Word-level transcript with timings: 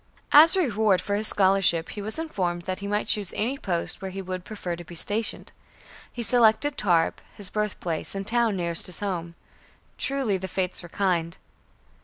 As 0.31 0.55
a 0.55 0.59
reward 0.61 0.99
for 0.99 1.13
his 1.13 1.27
scholarship 1.27 1.89
he 1.89 2.01
was 2.01 2.17
informed 2.17 2.63
that 2.63 2.79
he 2.79 2.87
might 2.87 3.05
choose 3.05 3.31
any 3.33 3.55
post 3.55 4.01
where 4.01 4.09
he 4.09 4.19
would 4.19 4.43
prefer 4.43 4.75
to 4.75 4.83
be 4.83 4.95
stationed. 4.95 5.51
He 6.11 6.23
selected 6.23 6.75
Tarbes, 6.75 7.21
his 7.35 7.51
birthplace, 7.51 8.15
and 8.15 8.25
the 8.25 8.29
town 8.31 8.55
nearest 8.57 8.87
his 8.87 8.97
home. 8.99 9.35
Truly, 9.99 10.39
the 10.39 10.47
fates 10.47 10.81
were 10.81 10.89
kind! 10.89 11.37